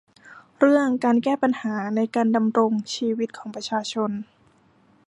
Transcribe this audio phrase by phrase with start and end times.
[0.59, 4.11] เรื่องการแก้ไขปัญหาในการดำรงชีวิตของประชาชน